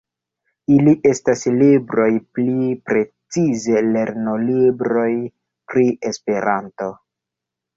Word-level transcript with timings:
Ili 0.75 0.93
estas 1.09 1.43
libroj, 1.57 2.07
pli 2.37 2.71
precize 2.91 3.83
lernolibroj, 3.91 5.07
pri 5.75 5.87
Esperanto. 6.13 6.91